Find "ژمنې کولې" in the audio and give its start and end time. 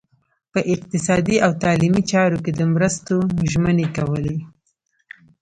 3.51-4.37